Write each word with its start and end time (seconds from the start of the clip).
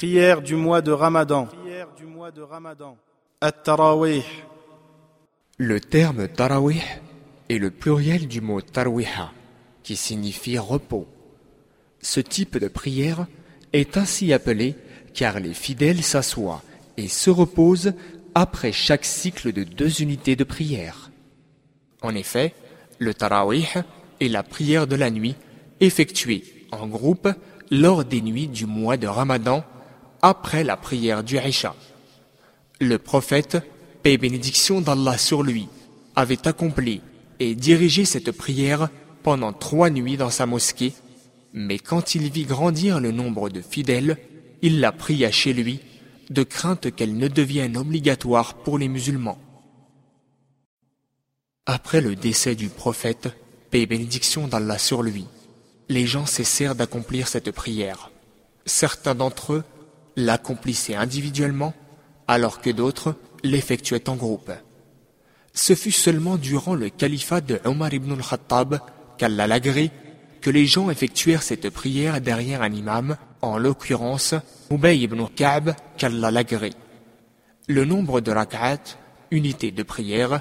Prière 0.00 0.40
du 0.40 0.56
mois 0.56 0.80
de 0.80 0.92
Ramadan. 0.92 1.46
At-Tarawih. 3.42 4.24
Le 5.58 5.78
terme 5.78 6.26
tarawih 6.26 6.80
est 7.50 7.58
le 7.58 7.70
pluriel 7.70 8.26
du 8.26 8.40
mot 8.40 8.62
tarwiha, 8.62 9.30
qui 9.82 9.96
signifie 9.96 10.56
repos. 10.56 11.06
Ce 12.00 12.18
type 12.18 12.56
de 12.56 12.68
prière 12.68 13.26
est 13.74 13.98
ainsi 13.98 14.32
appelé 14.32 14.74
car 15.12 15.38
les 15.38 15.52
fidèles 15.52 16.02
s'assoient 16.02 16.62
et 16.96 17.08
se 17.08 17.28
reposent 17.28 17.92
après 18.34 18.72
chaque 18.72 19.04
cycle 19.04 19.52
de 19.52 19.64
deux 19.64 20.00
unités 20.00 20.34
de 20.34 20.44
prière. 20.44 21.10
En 22.00 22.14
effet, 22.14 22.54
le 22.98 23.12
tarawih 23.12 23.68
est 24.18 24.28
la 24.28 24.44
prière 24.44 24.86
de 24.86 24.96
la 24.96 25.10
nuit 25.10 25.36
effectuée 25.80 26.66
en 26.72 26.86
groupe 26.86 27.28
lors 27.70 28.06
des 28.06 28.22
nuits 28.22 28.48
du 28.48 28.64
mois 28.64 28.96
de 28.96 29.06
Ramadan 29.06 29.62
après 30.22 30.64
la 30.64 30.76
prière 30.76 31.24
du 31.24 31.38
Aïcha. 31.38 31.74
Le 32.80 32.98
prophète, 32.98 33.58
paix 34.02 34.14
et 34.14 34.18
bénédiction 34.18 34.80
d'Allah 34.80 35.18
sur 35.18 35.42
lui, 35.42 35.68
avait 36.16 36.46
accompli 36.46 37.00
et 37.38 37.54
dirigé 37.54 38.04
cette 38.04 38.32
prière 38.32 38.88
pendant 39.22 39.52
trois 39.52 39.90
nuits 39.90 40.16
dans 40.16 40.30
sa 40.30 40.46
mosquée, 40.46 40.92
mais 41.52 41.78
quand 41.78 42.14
il 42.14 42.30
vit 42.30 42.44
grandir 42.44 43.00
le 43.00 43.12
nombre 43.12 43.48
de 43.48 43.60
fidèles, 43.60 44.18
il 44.62 44.80
la 44.80 44.92
pria 44.92 45.30
chez 45.30 45.52
lui, 45.52 45.80
de 46.30 46.42
crainte 46.42 46.94
qu'elle 46.94 47.16
ne 47.16 47.28
devienne 47.28 47.76
obligatoire 47.76 48.54
pour 48.54 48.78
les 48.78 48.88
musulmans. 48.88 49.38
Après 51.66 52.00
le 52.00 52.14
décès 52.14 52.54
du 52.54 52.68
prophète, 52.68 53.28
paix 53.70 53.82
et 53.82 53.86
bénédiction 53.86 54.48
d'Allah 54.48 54.78
sur 54.78 55.02
lui, 55.02 55.24
les 55.88 56.06
gens 56.06 56.26
cessèrent 56.26 56.74
d'accomplir 56.74 57.26
cette 57.28 57.50
prière. 57.50 58.10
Certains 58.64 59.14
d'entre 59.14 59.54
eux 59.54 59.64
l'accomplissaient 60.16 60.94
individuellement, 60.94 61.74
alors 62.28 62.60
que 62.60 62.70
d'autres 62.70 63.16
l'effectuaient 63.42 64.08
en 64.08 64.16
groupe. 64.16 64.52
Ce 65.52 65.74
fut 65.74 65.92
seulement 65.92 66.36
durant 66.36 66.74
le 66.74 66.90
califat 66.90 67.40
de 67.40 67.60
Omar 67.64 67.92
ibn 67.92 68.12
al-Khattab, 68.12 68.80
qu'Allah 69.18 69.46
l'agré, 69.46 69.90
que 70.40 70.50
les 70.50 70.66
gens 70.66 70.90
effectuèrent 70.90 71.42
cette 71.42 71.70
prière 71.70 72.20
derrière 72.20 72.62
un 72.62 72.72
imam, 72.72 73.16
en 73.42 73.58
l'occurrence 73.58 74.34
Ubay 74.70 74.98
ibn 74.98 75.26
Ka'b, 75.34 75.72
qu'Allah 75.96 76.30
l'agré. 76.30 76.72
Le 77.68 77.84
nombre 77.84 78.20
de 78.20 78.30
rak'at, 78.30 78.96
unités 79.30 79.70
de 79.70 79.82
prière, 79.82 80.40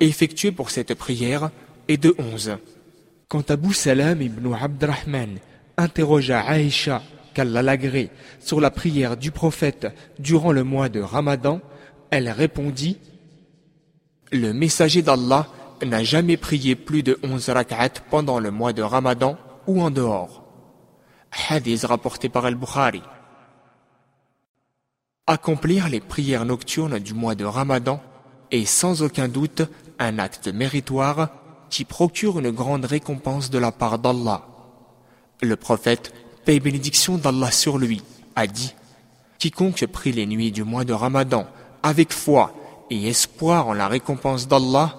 effectuées 0.00 0.52
pour 0.52 0.70
cette 0.70 0.94
prière 0.94 1.50
est 1.88 1.96
de 1.96 2.14
onze. 2.18 2.56
Quand 3.28 3.50
Abu 3.50 3.74
Salam 3.74 4.22
ibn 4.22 4.54
Abdrahman 4.54 5.38
interrogea 5.76 6.40
Aïcha 6.40 7.02
sur 8.40 8.60
la 8.60 8.70
prière 8.70 9.16
du 9.16 9.30
prophète 9.30 9.88
durant 10.18 10.52
le 10.52 10.64
mois 10.64 10.88
de 10.88 11.00
Ramadan, 11.00 11.60
elle 12.10 12.30
répondit 12.30 12.98
Le 14.32 14.52
messager 14.52 15.02
d'Allah 15.02 15.46
n'a 15.84 16.02
jamais 16.02 16.36
prié 16.36 16.74
plus 16.74 17.02
de 17.02 17.18
onze 17.22 17.48
rak'at 17.48 18.00
pendant 18.10 18.40
le 18.40 18.50
mois 18.50 18.72
de 18.72 18.82
Ramadan 18.82 19.36
ou 19.66 19.82
en 19.82 19.90
dehors. 19.90 20.44
Hadith 21.48 21.84
rapporté 21.84 22.28
par 22.28 22.46
Al-Bukhari. 22.46 23.02
Accomplir 25.26 25.88
les 25.88 26.00
prières 26.00 26.46
nocturnes 26.46 26.98
du 26.98 27.14
mois 27.14 27.34
de 27.34 27.44
Ramadan 27.44 28.00
est 28.50 28.64
sans 28.64 29.02
aucun 29.02 29.28
doute 29.28 29.62
un 29.98 30.18
acte 30.18 30.48
méritoire 30.48 31.28
qui 31.68 31.84
procure 31.84 32.38
une 32.38 32.50
grande 32.50 32.86
récompense 32.86 33.50
de 33.50 33.58
la 33.58 33.72
part 33.72 33.98
d'Allah. 33.98 34.46
Le 35.42 35.56
prophète 35.56 36.14
paix 36.48 36.54
et 36.54 36.60
bénédiction 36.60 37.18
d'Allah 37.18 37.50
sur 37.50 37.76
lui, 37.76 38.00
a 38.34 38.46
dit 38.46 38.74
Quiconque 39.38 39.84
prie 39.84 40.12
les 40.12 40.24
nuits 40.24 40.50
du 40.50 40.64
mois 40.64 40.86
de 40.86 40.94
Ramadan 40.94 41.46
avec 41.82 42.10
foi 42.10 42.54
et 42.88 43.06
espoir 43.06 43.68
en 43.68 43.74
la 43.74 43.86
récompense 43.86 44.48
d'Allah, 44.48 44.96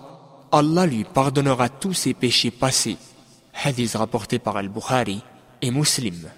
Allah 0.52 0.86
lui 0.86 1.06
pardonnera 1.06 1.68
tous 1.68 1.96
ses 1.96 2.14
péchés 2.14 2.52
passés. 2.52 2.98
Hadith 3.64 3.96
rapporté 3.96 4.38
par 4.38 4.58
Al-Bukhari 4.58 5.24
et 5.64 5.72
Muslim. 5.72 6.30